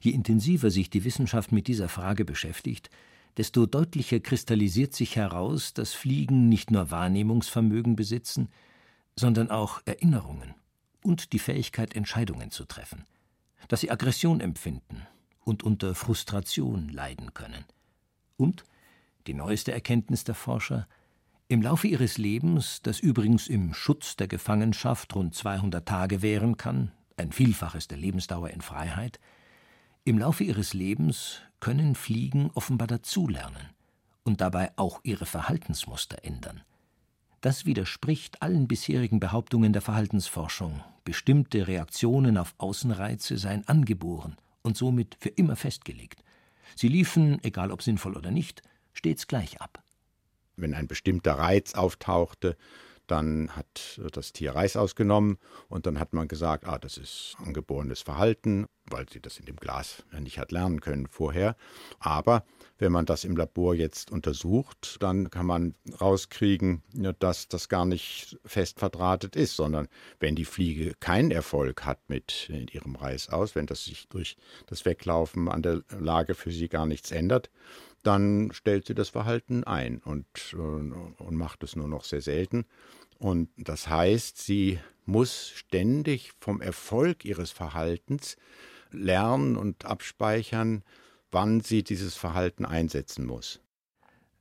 Je 0.00 0.12
intensiver 0.12 0.70
sich 0.70 0.90
die 0.90 1.04
Wissenschaft 1.04 1.52
mit 1.52 1.68
dieser 1.68 1.88
Frage 1.88 2.24
beschäftigt, 2.24 2.90
desto 3.36 3.66
deutlicher 3.66 4.20
kristallisiert 4.20 4.94
sich 4.94 5.16
heraus, 5.16 5.74
dass 5.74 5.92
Fliegen 5.92 6.48
nicht 6.48 6.70
nur 6.70 6.90
Wahrnehmungsvermögen 6.90 7.96
besitzen, 7.96 8.48
sondern 9.14 9.50
auch 9.50 9.80
Erinnerungen 9.84 10.54
und 11.02 11.32
die 11.32 11.38
Fähigkeit, 11.38 11.94
Entscheidungen 11.94 12.50
zu 12.50 12.64
treffen, 12.64 13.04
dass 13.68 13.80
sie 13.80 13.90
Aggression 13.90 14.40
empfinden 14.40 15.06
und 15.44 15.62
unter 15.62 15.94
Frustration 15.94 16.88
leiden 16.88 17.34
können. 17.34 17.64
Und, 18.36 18.64
die 19.26 19.34
neueste 19.34 19.72
Erkenntnis 19.72 20.24
der 20.24 20.34
Forscher, 20.34 20.86
im 21.48 21.62
Laufe 21.62 21.86
ihres 21.86 22.18
Lebens, 22.18 22.80
das 22.82 22.98
übrigens 22.98 23.46
im 23.46 23.72
Schutz 23.72 24.16
der 24.16 24.26
Gefangenschaft 24.26 25.14
rund 25.14 25.34
200 25.34 25.86
Tage 25.86 26.20
währen 26.20 26.56
kann, 26.56 26.90
ein 27.16 27.30
Vielfaches 27.30 27.86
der 27.86 27.98
Lebensdauer 27.98 28.50
in 28.50 28.60
Freiheit, 28.60 29.20
im 30.04 30.18
Laufe 30.18 30.44
ihres 30.44 30.74
Lebens 30.74 31.40
können 31.60 31.94
Fliegen 31.94 32.50
offenbar 32.54 32.88
dazulernen 32.88 33.70
und 34.24 34.40
dabei 34.40 34.72
auch 34.76 35.00
ihre 35.02 35.26
Verhaltensmuster 35.26 36.24
ändern. 36.24 36.62
Das 37.40 37.64
widerspricht 37.64 38.42
allen 38.42 38.66
bisherigen 38.66 39.20
Behauptungen 39.20 39.72
der 39.72 39.82
Verhaltensforschung. 39.82 40.82
Bestimmte 41.04 41.68
Reaktionen 41.68 42.38
auf 42.38 42.54
Außenreize 42.58 43.38
seien 43.38 43.66
angeboren 43.68 44.36
und 44.62 44.76
somit 44.76 45.16
für 45.20 45.28
immer 45.28 45.54
festgelegt. 45.54 46.24
Sie 46.74 46.88
liefen, 46.88 47.42
egal 47.44 47.70
ob 47.70 47.82
sinnvoll 47.82 48.16
oder 48.16 48.32
nicht, 48.32 48.62
stets 48.92 49.28
gleich 49.28 49.60
ab. 49.60 49.82
Wenn 50.56 50.74
ein 50.74 50.88
bestimmter 50.88 51.34
Reiz 51.34 51.74
auftauchte, 51.74 52.56
dann 53.06 53.50
hat 53.54 54.00
das 54.12 54.32
Tier 54.32 54.54
Reis 54.54 54.76
ausgenommen 54.76 55.38
und 55.68 55.86
dann 55.86 55.98
hat 55.98 56.12
man 56.12 56.28
gesagt, 56.28 56.66
ah, 56.66 56.78
das 56.78 56.98
ist 56.98 57.36
angeborenes 57.38 58.02
Verhalten, 58.02 58.66
weil 58.90 59.08
sie 59.08 59.20
das 59.20 59.38
in 59.38 59.46
dem 59.46 59.56
Glas 59.56 60.04
nicht 60.18 60.38
hat 60.38 60.52
lernen 60.52 60.80
können 60.80 61.06
vorher. 61.06 61.56
Aber 61.98 62.44
wenn 62.78 62.92
man 62.92 63.06
das 63.06 63.24
im 63.24 63.36
Labor 63.36 63.74
jetzt 63.74 64.10
untersucht, 64.10 64.98
dann 65.00 65.30
kann 65.30 65.46
man 65.46 65.74
rauskriegen, 66.00 66.82
dass 67.18 67.48
das 67.48 67.68
gar 67.68 67.86
nicht 67.86 68.38
fest 68.44 68.78
verdrahtet 68.78 69.34
ist, 69.34 69.56
sondern 69.56 69.88
wenn 70.20 70.36
die 70.36 70.44
Fliege 70.44 70.94
keinen 71.00 71.30
Erfolg 71.30 71.84
hat 71.84 71.98
mit 72.08 72.50
ihrem 72.72 72.96
Reis 72.96 73.28
aus, 73.28 73.54
wenn 73.54 73.66
das 73.66 73.84
sich 73.84 74.08
durch 74.08 74.36
das 74.66 74.84
Weglaufen 74.84 75.48
an 75.48 75.62
der 75.62 75.82
Lage 75.98 76.34
für 76.34 76.50
sie 76.50 76.68
gar 76.68 76.86
nichts 76.86 77.10
ändert, 77.10 77.50
dann 78.06 78.50
stellt 78.52 78.86
sie 78.86 78.94
das 78.94 79.08
Verhalten 79.08 79.64
ein 79.64 79.98
und, 79.98 80.26
äh, 80.52 80.56
und 80.56 81.34
macht 81.34 81.64
es 81.64 81.74
nur 81.74 81.88
noch 81.88 82.04
sehr 82.04 82.20
selten. 82.20 82.64
Und 83.18 83.48
das 83.56 83.88
heißt, 83.88 84.38
sie 84.38 84.78
muss 85.04 85.48
ständig 85.48 86.32
vom 86.38 86.60
Erfolg 86.60 87.24
ihres 87.24 87.50
Verhaltens 87.50 88.36
lernen 88.92 89.56
und 89.56 89.84
abspeichern, 89.84 90.82
wann 91.30 91.60
sie 91.60 91.82
dieses 91.82 92.14
Verhalten 92.14 92.64
einsetzen 92.64 93.26
muss. 93.26 93.60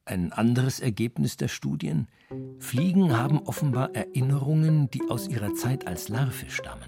Ein 0.05 0.31
anderes 0.31 0.79
Ergebnis 0.79 1.35
der 1.35 1.47
Studien? 1.47 2.07
Fliegen 2.59 3.17
haben 3.17 3.39
offenbar 3.39 3.95
Erinnerungen, 3.95 4.91
die 4.91 5.01
aus 5.09 5.27
ihrer 5.27 5.55
Zeit 5.55 5.87
als 5.87 6.09
Larve 6.09 6.49
stammen. 6.49 6.85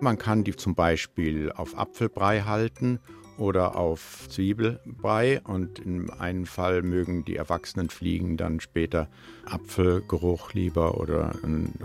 Man 0.00 0.18
kann 0.18 0.42
die 0.42 0.56
zum 0.56 0.74
Beispiel 0.74 1.52
auf 1.52 1.78
Apfelbrei 1.78 2.40
halten 2.42 2.98
oder 3.38 3.76
auf 3.76 4.28
Zwiebelbrei 4.28 5.40
und 5.42 5.78
in 5.78 6.10
einem 6.10 6.46
Fall 6.46 6.82
mögen 6.82 7.24
die 7.24 7.36
erwachsenen 7.36 7.88
Fliegen 7.88 8.36
dann 8.36 8.60
später 8.60 9.08
Apfelgeruch 9.44 10.52
lieber 10.52 11.00
oder 11.00 11.34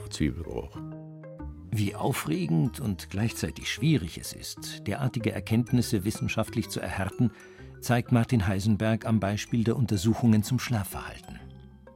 Zwiebelgeruch. 0.10 0.78
Wie 1.72 1.96
aufregend 1.96 2.80
und 2.80 3.10
gleichzeitig 3.10 3.72
schwierig 3.72 4.18
es 4.18 4.34
ist, 4.34 4.88
derartige 4.88 5.32
Erkenntnisse 5.32 6.06
wissenschaftlich 6.06 6.70
zu 6.70 6.80
erhärten, 6.80 7.32
zeigt 7.82 8.12
Martin 8.12 8.48
Heisenberg 8.48 9.06
am 9.06 9.20
Beispiel 9.20 9.64
der 9.64 9.76
Untersuchungen 9.76 10.44
zum 10.44 10.60
Schlafverhalten 10.60 11.40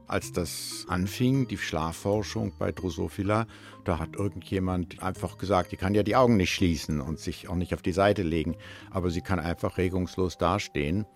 als 0.06 0.32
das 0.32 0.84
anfing, 0.88 1.48
die 1.48 1.58
Schlafforschung 1.58 2.52
bei 2.58 2.72
Drosophila, 2.72 3.46
da 3.84 3.98
hat 3.98 4.16
irgendjemand 4.16 5.02
einfach 5.02 5.38
gesagt, 5.38 5.72
die 5.72 5.76
kann 5.76 5.94
ja 5.94 6.02
die 6.02 6.16
Augen 6.16 6.36
nicht 6.36 6.54
schließen 6.54 7.00
und 7.00 7.18
sich 7.18 7.48
auch 7.48 7.54
nicht 7.54 7.74
auf 7.74 7.82
die 7.82 7.92
Seite 7.92 8.22
legen, 8.22 8.56
aber 8.90 9.10
sie 9.10 9.22
kann 9.22 9.38
einfach 9.38 9.78
regungslos 9.78 10.38
dastehen. 10.38 11.06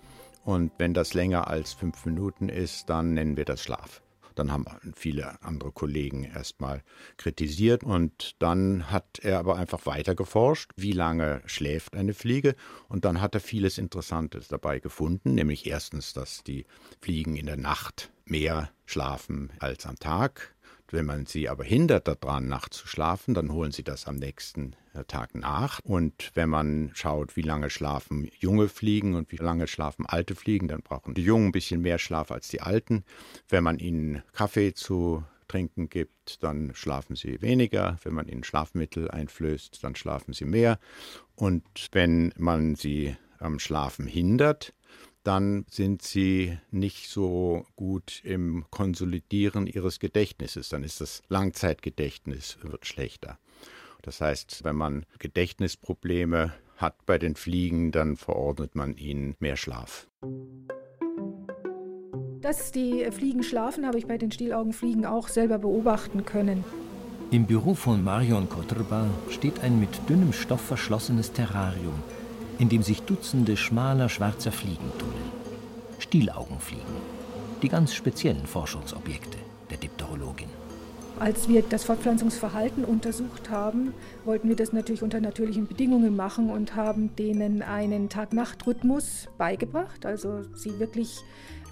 Und 0.44 0.72
wenn 0.78 0.94
das 0.94 1.14
länger 1.14 1.48
als 1.48 1.72
fünf 1.72 2.06
Minuten 2.06 2.48
ist, 2.48 2.88
dann 2.88 3.14
nennen 3.14 3.36
wir 3.36 3.44
das 3.44 3.62
Schlaf. 3.62 4.02
Dann 4.38 4.52
haben 4.52 4.66
viele 4.94 5.42
andere 5.42 5.72
Kollegen 5.72 6.24
erstmal 6.24 6.82
kritisiert 7.16 7.82
und 7.84 8.36
dann 8.38 8.90
hat 8.90 9.18
er 9.22 9.38
aber 9.38 9.56
einfach 9.56 9.86
weiter 9.86 10.14
geforscht, 10.14 10.70
wie 10.76 10.92
lange 10.92 11.42
schläft 11.46 11.96
eine 11.96 12.14
Fliege 12.14 12.54
und 12.88 13.04
dann 13.04 13.20
hat 13.20 13.34
er 13.34 13.40
vieles 13.40 13.78
Interessantes 13.78 14.48
dabei 14.48 14.78
gefunden, 14.78 15.34
nämlich 15.34 15.66
erstens, 15.66 16.12
dass 16.12 16.44
die 16.44 16.66
Fliegen 17.00 17.36
in 17.36 17.46
der 17.46 17.56
Nacht 17.56 18.10
mehr 18.24 18.70
schlafen 18.84 19.52
als 19.58 19.86
am 19.86 19.96
Tag. 19.96 20.55
Wenn 20.90 21.06
man 21.06 21.26
sie 21.26 21.48
aber 21.48 21.64
hindert 21.64 22.06
daran, 22.06 22.48
nachts 22.48 22.78
zu 22.78 22.86
schlafen, 22.86 23.34
dann 23.34 23.52
holen 23.52 23.72
sie 23.72 23.82
das 23.82 24.06
am 24.06 24.16
nächsten 24.16 24.76
äh, 24.94 25.04
Tag 25.04 25.34
nach. 25.34 25.80
Und 25.82 26.30
wenn 26.34 26.48
man 26.48 26.90
schaut, 26.94 27.36
wie 27.36 27.42
lange 27.42 27.70
schlafen 27.70 28.30
junge 28.38 28.68
Fliegen 28.68 29.14
und 29.14 29.32
wie 29.32 29.36
lange 29.36 29.66
schlafen 29.66 30.06
alte 30.06 30.34
Fliegen, 30.34 30.68
dann 30.68 30.82
brauchen 30.82 31.14
die 31.14 31.22
Jungen 31.22 31.48
ein 31.48 31.52
bisschen 31.52 31.82
mehr 31.82 31.98
Schlaf 31.98 32.30
als 32.30 32.48
die 32.48 32.60
Alten. 32.60 33.04
Wenn 33.48 33.64
man 33.64 33.78
ihnen 33.78 34.22
Kaffee 34.32 34.74
zu 34.74 35.24
trinken 35.48 35.88
gibt, 35.88 36.42
dann 36.42 36.72
schlafen 36.74 37.16
sie 37.16 37.40
weniger. 37.42 37.98
Wenn 38.02 38.14
man 38.14 38.28
ihnen 38.28 38.44
Schlafmittel 38.44 39.10
einflößt, 39.10 39.82
dann 39.82 39.96
schlafen 39.96 40.32
sie 40.32 40.44
mehr. 40.44 40.78
Und 41.34 41.64
wenn 41.92 42.32
man 42.36 42.74
sie 42.74 43.16
am 43.38 43.58
Schlafen 43.58 44.06
hindert, 44.06 44.72
dann 45.26 45.66
sind 45.68 46.02
sie 46.02 46.56
nicht 46.70 47.08
so 47.08 47.66
gut 47.74 48.22
im 48.24 48.64
Konsolidieren 48.70 49.66
ihres 49.66 49.98
Gedächtnisses. 49.98 50.68
Dann 50.68 50.84
ist 50.84 51.00
das 51.00 51.22
Langzeitgedächtnis 51.28 52.58
wird 52.62 52.86
schlechter. 52.86 53.38
Das 54.02 54.20
heißt, 54.20 54.62
wenn 54.62 54.76
man 54.76 55.04
Gedächtnisprobleme 55.18 56.52
hat 56.76 57.04
bei 57.06 57.18
den 57.18 57.34
Fliegen, 57.34 57.90
dann 57.90 58.16
verordnet 58.16 58.76
man 58.76 58.96
ihnen 58.96 59.34
mehr 59.40 59.56
Schlaf. 59.56 60.06
Dass 62.40 62.70
die 62.70 63.04
Fliegen 63.10 63.42
schlafen, 63.42 63.84
habe 63.84 63.98
ich 63.98 64.06
bei 64.06 64.18
den 64.18 64.30
Stielaugenfliegen 64.30 65.06
auch 65.06 65.26
selber 65.26 65.58
beobachten 65.58 66.24
können. 66.24 66.62
Im 67.32 67.46
Büro 67.46 67.74
von 67.74 68.04
Marion 68.04 68.48
Kotrba 68.48 69.10
steht 69.30 69.58
ein 69.60 69.80
mit 69.80 70.08
dünnem 70.08 70.32
Stoff 70.32 70.60
verschlossenes 70.60 71.32
Terrarium, 71.32 72.00
in 72.58 72.68
dem 72.68 72.82
sich 72.82 73.02
Dutzende 73.02 73.56
schmaler 73.56 74.08
schwarzer 74.08 74.52
Fliegen 74.52 74.90
tunneln. 74.98 75.30
Stielaugenfliegen, 75.98 76.84
die 77.62 77.68
ganz 77.68 77.94
speziellen 77.94 78.46
Forschungsobjekte 78.46 79.38
der 79.70 79.78
Dipterologin. 79.78 80.48
Als 81.18 81.48
wir 81.48 81.62
das 81.62 81.84
Fortpflanzungsverhalten 81.84 82.84
untersucht 82.84 83.48
haben, 83.48 83.94
wollten 84.26 84.48
wir 84.50 84.56
das 84.56 84.74
natürlich 84.74 85.02
unter 85.02 85.18
natürlichen 85.18 85.66
Bedingungen 85.66 86.14
machen 86.14 86.50
und 86.50 86.76
haben 86.76 87.16
denen 87.16 87.62
einen 87.62 88.10
Tag-Nacht-Rhythmus 88.10 89.28
beigebracht, 89.38 90.04
also 90.04 90.42
sie 90.54 90.78
wirklich 90.78 91.16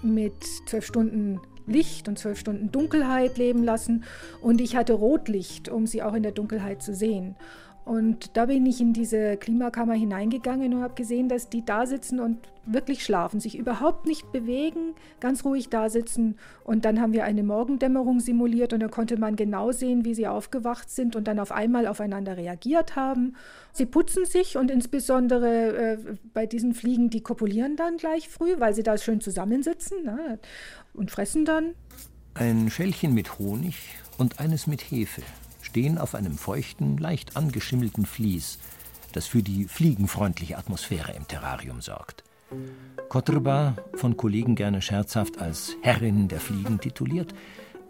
mit 0.01 0.43
zwölf 0.65 0.85
Stunden 0.85 1.39
Licht 1.67 2.07
und 2.07 2.19
zwölf 2.19 2.39
Stunden 2.39 2.71
Dunkelheit 2.71 3.37
leben 3.37 3.63
lassen. 3.63 4.03
Und 4.41 4.61
ich 4.61 4.75
hatte 4.75 4.93
Rotlicht, 4.93 5.69
um 5.69 5.87
sie 5.87 6.03
auch 6.03 6.13
in 6.13 6.23
der 6.23 6.31
Dunkelheit 6.31 6.81
zu 6.83 6.93
sehen. 6.93 7.35
Und 7.85 8.35
da 8.35 8.47
bin 8.47 8.65
ich 8.65 8.81
in 8.81 8.93
diese 8.93 9.37
Klimakammer 9.37 9.93
hineingegangen 9.93 10.73
und 10.73 10.81
habe 10.81 10.95
gesehen, 10.95 11.29
dass 11.29 11.49
die 11.49 11.63
da 11.63 11.85
sitzen 11.85 12.19
und 12.19 12.39
wirklich 12.65 13.03
schlafen, 13.03 13.39
sich 13.39 13.59
überhaupt 13.59 14.07
nicht 14.07 14.31
bewegen, 14.31 14.95
ganz 15.19 15.45
ruhig 15.45 15.69
da 15.69 15.87
sitzen. 15.87 16.35
Und 16.63 16.83
dann 16.83 16.99
haben 16.99 17.13
wir 17.13 17.25
eine 17.25 17.43
Morgendämmerung 17.43 18.19
simuliert 18.19 18.73
und 18.73 18.79
da 18.79 18.87
konnte 18.87 19.17
man 19.17 19.35
genau 19.35 19.71
sehen, 19.71 20.03
wie 20.03 20.15
sie 20.15 20.27
aufgewacht 20.27 20.89
sind 20.89 21.15
und 21.15 21.27
dann 21.27 21.37
auf 21.37 21.51
einmal 21.51 21.85
aufeinander 21.85 22.37
reagiert 22.37 22.95
haben. 22.95 23.35
Sie 23.71 23.85
putzen 23.85 24.25
sich 24.25 24.57
und 24.57 24.71
insbesondere 24.71 25.75
äh, 25.75 25.97
bei 26.33 26.47
diesen 26.47 26.73
Fliegen, 26.73 27.11
die 27.11 27.21
kopulieren 27.21 27.75
dann 27.75 27.97
gleich 27.97 28.29
früh, 28.29 28.55
weil 28.57 28.73
sie 28.73 28.81
da 28.83 28.97
schön 28.97 29.21
zusammensitzen 29.21 30.03
ne, 30.03 30.39
und 30.95 31.11
fressen 31.11 31.45
dann. 31.45 31.75
Ein 32.33 32.71
Schälchen 32.71 33.13
mit 33.13 33.37
Honig 33.37 33.75
und 34.17 34.39
eines 34.39 34.65
mit 34.65 34.81
Hefe 34.81 35.21
stehen 35.75 35.97
auf 35.97 36.15
einem 36.15 36.37
feuchten, 36.37 36.97
leicht 36.97 37.35
angeschimmelten 37.35 38.05
Vlies, 38.05 38.59
das 39.11 39.27
für 39.27 39.43
die 39.43 39.65
fliegenfreundliche 39.65 40.57
Atmosphäre 40.57 41.11
im 41.11 41.27
Terrarium 41.27 41.81
sorgt. 41.81 42.23
Kotrba, 43.09 43.75
von 43.93 44.15
Kollegen 44.15 44.55
gerne 44.55 44.81
scherzhaft 44.81 45.41
als 45.41 45.75
Herrin 45.81 46.29
der 46.29 46.39
Fliegen 46.39 46.79
tituliert, 46.79 47.35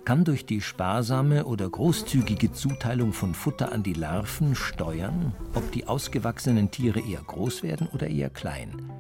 kann 0.04 0.24
durch 0.24 0.48
die 0.48 0.62
sparsame 0.62 1.46
oder 1.46 1.70
großzügige 1.70 2.52
Zuteilung 2.52 3.14
von 3.14 3.36
Futter 3.36 3.72
an 3.72 3.84
die 3.84 3.94
Larven 3.94 4.56
steuern, 4.56 5.36
ob 5.54 5.72
die 5.72 5.86
ausgewachsenen 5.86 6.72
Tiere 6.72 7.02
eher 7.02 7.22
groß 7.22 7.62
werden 7.62 7.88
oder 7.94 8.08
eher 8.08 8.32
klein 8.32 8.92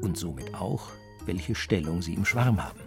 und 0.00 0.16
somit 0.16 0.52
auch, 0.56 0.88
welche 1.26 1.54
Stellung 1.54 2.02
sie 2.02 2.14
im 2.14 2.24
Schwarm 2.24 2.60
haben. 2.60 2.80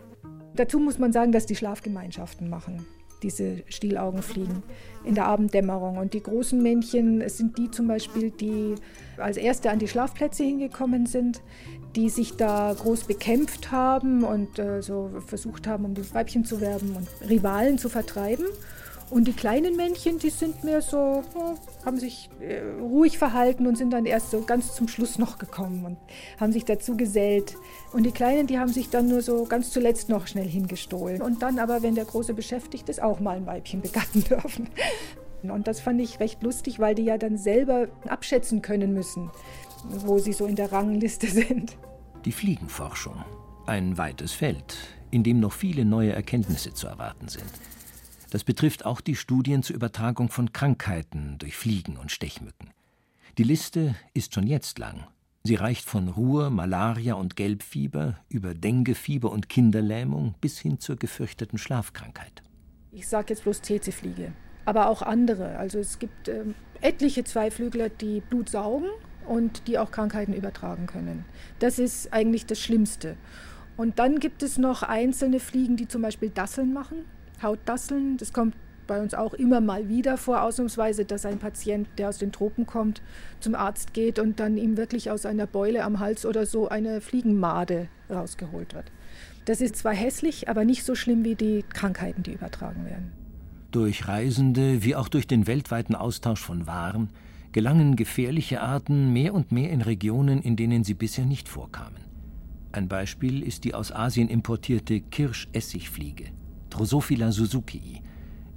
Dazu 0.54 0.80
muss 0.80 1.00
man 1.00 1.14
sagen, 1.14 1.32
dass 1.32 1.46
die 1.46 1.56
Schlafgemeinschaften 1.56 2.50
machen 2.50 2.86
diese 3.26 3.64
Stielaugenfliegen 3.70 4.62
in 5.04 5.16
der 5.16 5.26
Abenddämmerung. 5.26 5.98
Und 5.98 6.14
die 6.14 6.22
großen 6.22 6.62
Männchen 6.62 7.28
sind 7.28 7.58
die 7.58 7.72
zum 7.72 7.88
Beispiel, 7.88 8.30
die 8.30 8.76
als 9.18 9.38
erste 9.38 9.72
an 9.72 9.80
die 9.80 9.88
Schlafplätze 9.88 10.44
hingekommen 10.44 11.08
sind, 11.08 11.42
die 11.96 12.10
sich 12.10 12.36
da 12.36 12.76
groß 12.78 13.06
bekämpft 13.06 13.72
haben 13.72 14.24
und 14.24 14.60
äh, 14.60 14.82
so 14.82 15.10
versucht 15.26 15.66
haben, 15.66 15.86
um 15.86 15.94
die 15.96 16.14
Weibchen 16.14 16.46
zu 16.46 16.62
werben 16.62 16.96
und 16.96 17.08
Rivalen 17.28 17.80
zu 17.80 17.90
vertreiben. 17.90 18.46
Und 19.12 19.28
die 19.28 19.34
kleinen 19.34 19.76
Männchen, 19.76 20.18
die 20.18 20.32
sind 20.32 20.64
mehr 20.64 20.82
so, 20.82 21.24
haben 21.86 22.00
sich 22.00 22.30
äh, 22.40 22.62
ruhig 22.80 23.20
verhalten 23.20 23.68
und 23.68 23.78
sind 23.78 23.92
dann 23.92 24.06
erst 24.06 24.32
so 24.32 24.42
ganz 24.42 24.74
zum 24.74 24.88
Schluss 24.88 25.20
noch 25.20 25.38
gekommen 25.38 25.86
und 25.86 25.98
haben 26.40 26.52
sich 26.52 26.66
dazu 26.66 26.98
gesellt. 26.98 27.56
Und 27.94 28.04
die 28.04 28.12
Kleinen, 28.12 28.48
die 28.48 28.58
haben 28.58 28.74
sich 28.74 28.90
dann 28.90 29.08
nur 29.08 29.22
so 29.22 29.46
ganz 29.46 29.70
zuletzt 29.70 30.10
noch 30.10 30.26
schnell 30.26 30.48
hingestohlen. 30.48 31.22
Und 31.22 31.44
dann 31.44 31.60
aber, 31.60 31.84
wenn 31.84 31.94
der 31.94 32.06
Große 32.06 32.34
beschäftigt 32.34 32.90
ist, 32.90 33.02
auch 33.02 33.20
mal 33.20 33.38
ein 33.38 33.46
Weibchen 33.46 33.82
begatten 33.82 34.24
dürfen. 34.30 34.70
Und 35.44 35.68
das 35.68 35.80
fand 35.80 36.02
ich 36.02 36.20
recht 36.20 36.42
lustig, 36.42 36.80
weil 36.80 36.96
die 36.96 37.04
ja 37.04 37.20
dann 37.20 37.38
selber 37.38 37.88
abschätzen 38.08 38.64
können 38.64 38.94
müssen, 38.94 39.30
wo 39.84 40.18
sie 40.18 40.34
so 40.34 40.48
in 40.48 40.56
der 40.56 40.72
Rangliste 40.72 41.28
sind. 41.32 41.78
Die 42.26 42.32
Fliegenforschung. 42.32 43.24
Ein 43.68 44.00
weites 44.00 44.32
Feld, 44.32 44.78
in 45.12 45.24
dem 45.24 45.40
noch 45.40 45.54
viele 45.54 45.86
neue 45.86 46.12
Erkenntnisse 46.12 46.74
zu 46.74 46.88
erwarten 46.88 47.28
sind. 47.28 47.46
Das 48.30 48.44
betrifft 48.44 48.86
auch 48.86 49.02
die 49.02 49.16
Studien 49.16 49.64
zur 49.64 49.76
Übertragung 49.76 50.30
von 50.30 50.54
Krankheiten 50.54 51.38
durch 51.38 51.56
Fliegen 51.56 51.98
und 51.98 52.12
Stechmücken. 52.12 52.72
Die 53.38 53.44
Liste 53.44 53.96
ist 54.14 54.34
schon 54.34 54.48
jetzt 54.48 54.80
lang. 54.80 55.06
Sie 55.44 55.56
reicht 55.56 55.88
von 55.88 56.08
Ruhr, 56.08 56.50
Malaria 56.50 57.14
und 57.14 57.36
Gelbfieber 57.36 58.18
über 58.30 58.56
Denguefieber 58.56 59.32
und 59.32 59.48
Kinderlähmung 59.48 60.34
bis 60.42 60.58
hin 60.58 60.80
zur 60.80 60.96
gefürchteten 60.96 61.60
Schlafkrankheit. 61.60 62.42
Ich 62.92 63.08
sage 63.08 63.28
jetzt 63.30 63.44
bloß 63.44 63.62
Tsetse-Fliege, 63.62 64.32
aber 64.66 64.90
auch 64.90 65.02
andere. 65.02 65.58
Also 65.58 65.78
es 65.78 66.00
gibt 66.00 66.30
äh, 66.30 66.46
etliche 66.82 67.24
Zweiflügler, 67.26 67.90
die 67.90 68.22
Blut 68.22 68.50
saugen 68.50 68.88
und 69.28 69.68
die 69.68 69.78
auch 69.78 69.92
Krankheiten 69.92 70.34
übertragen 70.34 70.88
können. 70.88 71.26
Das 71.60 71.78
ist 71.78 72.12
eigentlich 72.12 72.46
das 72.46 72.60
Schlimmste. 72.60 73.18
Und 73.78 74.00
dann 74.00 74.20
gibt 74.20 74.42
es 74.42 74.58
noch 74.58 74.82
einzelne 74.82 75.40
Fliegen, 75.40 75.76
die 75.78 75.88
zum 75.88 76.02
Beispiel 76.02 76.30
Dasseln 76.30 76.74
machen. 76.74 77.06
Hautdasseln. 77.42 78.18
Das 78.18 78.34
kommt 78.34 78.56
bei 78.88 79.02
uns 79.02 79.14
auch 79.14 79.34
immer 79.34 79.62
mal 79.62 79.90
wieder 79.90 80.18
vor, 80.18 80.42
ausnahmsweise, 80.42 81.06
dass 81.06 81.26
ein 81.26 81.40
Patient, 81.40 81.88
der 81.98 82.10
aus 82.10 82.18
den 82.18 82.32
Tropen 82.32 82.66
kommt, 82.66 83.02
zum 83.40 83.56
Arzt 83.56 83.94
geht 83.94 84.20
und 84.20 84.40
dann 84.40 84.58
ihm 84.58 84.78
wirklich 84.78 85.10
aus 85.12 85.26
einer 85.26 85.48
Beule 85.48 85.84
am 85.84 86.00
Hals 86.00 86.26
oder 86.26 86.46
so 86.46 86.68
eine 86.68 87.02
Fliegenmade 87.02 87.88
rausgeholt 88.10 88.74
wird. 88.74 88.92
Das 89.46 89.62
ist 89.62 89.76
zwar 89.76 89.94
hässlich, 89.94 90.50
aber 90.50 90.66
nicht 90.66 90.84
so 90.84 90.96
schlimm 90.96 91.24
wie 91.24 91.36
die 91.36 91.64
Krankheiten, 91.70 92.24
die 92.24 92.34
übertragen 92.34 92.86
werden. 92.86 93.12
Durch 93.72 94.08
Reisende 94.08 94.84
wie 94.84 94.96
auch 94.96 95.10
durch 95.10 95.28
den 95.28 95.48
weltweiten 95.48 95.96
Austausch 95.96 96.42
von 96.42 96.66
Waren 96.66 97.10
gelangen 97.52 97.96
gefährliche 97.96 98.60
Arten 98.60 99.14
mehr 99.14 99.34
und 99.34 99.54
mehr 99.54 99.70
in 99.72 99.82
Regionen, 99.82 100.42
in 100.42 100.58
denen 100.58 100.84
sie 100.84 100.94
bisher 100.94 101.26
nicht 101.26 101.48
vorkamen. 101.48 102.02
Ein 102.74 102.90
Beispiel 102.90 103.42
ist 103.42 103.64
die 103.64 103.74
aus 103.74 103.94
Asien 103.94 104.28
importierte 104.28 105.00
Kirschessigfliege. 105.00 106.26
Drosophila 106.70 107.32
susukii, 107.32 108.02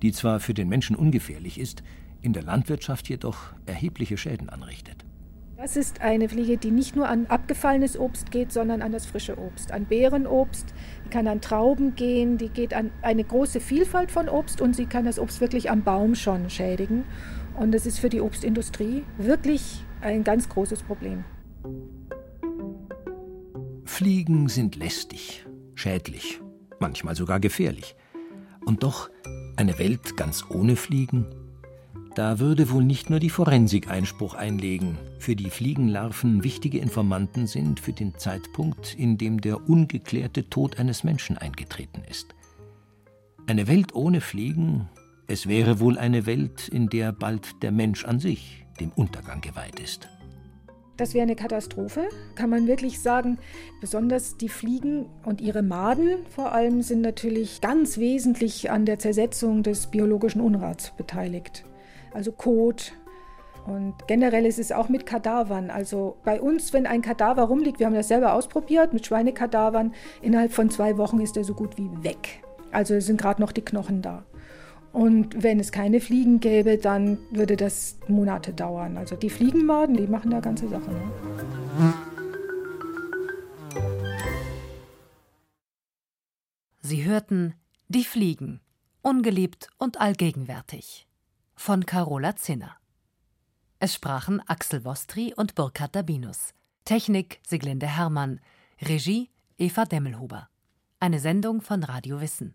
die 0.02 0.12
zwar 0.12 0.40
für 0.40 0.54
den 0.54 0.68
Menschen 0.68 0.96
ungefährlich 0.96 1.58
ist, 1.58 1.82
in 2.20 2.32
der 2.32 2.42
Landwirtschaft 2.42 3.08
jedoch 3.08 3.52
erhebliche 3.66 4.16
Schäden 4.16 4.48
anrichtet. 4.48 5.04
Das 5.56 5.76
ist 5.76 6.02
eine 6.02 6.28
Fliege, 6.28 6.56
die 6.56 6.70
nicht 6.70 6.94
nur 6.94 7.08
an 7.08 7.26
abgefallenes 7.26 7.98
Obst 7.98 8.30
geht, 8.30 8.52
sondern 8.52 8.80
an 8.80 8.92
das 8.92 9.06
frische 9.06 9.36
Obst, 9.38 9.72
an 9.72 9.86
Beerenobst, 9.86 10.72
die 11.04 11.08
kann 11.08 11.26
an 11.26 11.40
Trauben 11.40 11.96
gehen, 11.96 12.38
die 12.38 12.48
geht 12.48 12.74
an 12.74 12.92
eine 13.02 13.24
große 13.24 13.58
Vielfalt 13.58 14.12
von 14.12 14.28
Obst 14.28 14.60
und 14.60 14.76
sie 14.76 14.86
kann 14.86 15.04
das 15.04 15.18
Obst 15.18 15.40
wirklich 15.40 15.68
am 15.68 15.82
Baum 15.82 16.14
schon 16.14 16.48
schädigen. 16.48 17.02
Und 17.58 17.72
das 17.72 17.86
ist 17.86 17.98
für 17.98 18.08
die 18.08 18.20
Obstindustrie 18.20 19.02
wirklich 19.16 19.84
ein 20.00 20.22
ganz 20.22 20.48
großes 20.48 20.84
Problem. 20.84 21.24
Fliegen 23.84 24.48
sind 24.48 24.76
lästig, 24.76 25.44
schädlich, 25.74 26.40
manchmal 26.80 27.16
sogar 27.16 27.40
gefährlich. 27.40 27.94
Und 28.64 28.82
doch 28.82 29.10
eine 29.56 29.78
Welt 29.78 30.16
ganz 30.16 30.44
ohne 30.50 30.76
Fliegen? 30.76 31.26
Da 32.14 32.40
würde 32.40 32.70
wohl 32.70 32.84
nicht 32.84 33.10
nur 33.10 33.20
die 33.20 33.30
Forensik 33.30 33.88
Einspruch 33.88 34.34
einlegen, 34.34 34.98
für 35.18 35.36
die 35.36 35.50
Fliegenlarven 35.50 36.42
wichtige 36.42 36.78
Informanten 36.78 37.46
sind 37.46 37.78
für 37.78 37.92
den 37.92 38.16
Zeitpunkt, 38.16 38.94
in 38.94 39.18
dem 39.18 39.40
der 39.40 39.68
ungeklärte 39.68 40.50
Tod 40.50 40.78
eines 40.78 41.04
Menschen 41.04 41.38
eingetreten 41.38 42.02
ist. 42.10 42.34
Eine 43.46 43.68
Welt 43.68 43.94
ohne 43.94 44.20
Fliegen, 44.20 44.88
es 45.28 45.46
wäre 45.46 45.78
wohl 45.78 45.96
eine 45.96 46.26
Welt, 46.26 46.68
in 46.68 46.88
der 46.88 47.12
bald 47.12 47.62
der 47.62 47.70
Mensch 47.70 48.04
an 48.04 48.18
sich 48.18 48.64
dem 48.80 48.90
Untergang 48.90 49.40
geweiht 49.40 49.78
ist. 49.80 50.08
Das 50.98 51.14
wäre 51.14 51.22
eine 51.22 51.36
Katastrophe, 51.36 52.08
kann 52.34 52.50
man 52.50 52.66
wirklich 52.66 53.00
sagen. 53.00 53.38
Besonders 53.80 54.36
die 54.36 54.48
Fliegen 54.48 55.06
und 55.24 55.40
ihre 55.40 55.62
Maden 55.62 56.26
vor 56.28 56.52
allem 56.52 56.82
sind 56.82 57.02
natürlich 57.02 57.60
ganz 57.60 57.98
wesentlich 57.98 58.72
an 58.72 58.84
der 58.84 58.98
Zersetzung 58.98 59.62
des 59.62 59.86
biologischen 59.86 60.40
Unrats 60.40 60.90
beteiligt. 60.96 61.64
Also 62.12 62.32
Kot. 62.32 62.94
Und 63.64 63.94
generell 64.08 64.44
ist 64.44 64.58
es 64.58 64.72
auch 64.72 64.88
mit 64.88 65.06
Kadavern. 65.06 65.70
Also 65.70 66.16
bei 66.24 66.40
uns, 66.40 66.72
wenn 66.72 66.86
ein 66.86 67.02
Kadaver 67.02 67.42
rumliegt, 67.42 67.78
wir 67.78 67.86
haben 67.86 67.94
das 67.94 68.08
selber 68.08 68.32
ausprobiert 68.32 68.92
mit 68.92 69.06
Schweinekadavern, 69.06 69.94
innerhalb 70.20 70.52
von 70.52 70.68
zwei 70.68 70.98
Wochen 70.98 71.20
ist 71.20 71.36
er 71.36 71.44
so 71.44 71.54
gut 71.54 71.78
wie 71.78 71.90
weg. 72.02 72.42
Also 72.72 72.98
sind 72.98 73.20
gerade 73.20 73.40
noch 73.40 73.52
die 73.52 73.64
Knochen 73.64 74.02
da. 74.02 74.24
Und 74.92 75.42
wenn 75.42 75.60
es 75.60 75.72
keine 75.72 76.00
Fliegen 76.00 76.40
gäbe, 76.40 76.78
dann 76.78 77.18
würde 77.30 77.56
das 77.56 77.98
Monate 78.08 78.52
dauern. 78.52 78.96
Also 78.96 79.16
die 79.16 79.30
Fliegenmaden, 79.30 79.96
die 79.96 80.06
machen 80.06 80.30
da 80.30 80.40
ganze 80.40 80.68
Sachen. 80.68 80.94
Ne? 80.94 81.94
Sie 86.80 87.04
hörten 87.04 87.54
Die 87.88 88.04
Fliegen, 88.04 88.60
ungeliebt 89.02 89.68
und 89.78 90.00
allgegenwärtig 90.00 91.06
von 91.54 91.84
Carola 91.86 92.36
Zinner. 92.36 92.76
Es 93.80 93.94
sprachen 93.94 94.40
Axel 94.48 94.84
Wostri 94.84 95.34
und 95.34 95.54
Burkhard 95.54 95.94
Dabinus. 95.94 96.54
Technik 96.84 97.40
Siglinde 97.46 97.86
Hermann. 97.86 98.40
Regie 98.80 99.30
Eva 99.58 99.84
Demmelhuber. 99.84 100.48
Eine 101.00 101.20
Sendung 101.20 101.60
von 101.60 101.84
Radio 101.84 102.20
Wissen. 102.20 102.54